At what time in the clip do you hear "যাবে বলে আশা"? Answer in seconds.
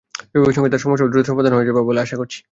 1.69-2.15